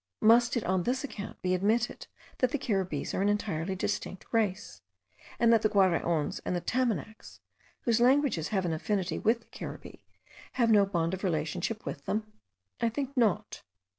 [0.21, 2.07] Must it on this account be admitted,
[2.39, 4.81] that the Caribbees are an entirely distinct race?
[5.37, 7.39] and that the Guaraons and the Tamanacs,
[7.81, 10.01] whose languages have an affinity with the Caribbee,
[10.53, 12.33] have no bond of relationship with them?
[12.79, 13.61] I think not.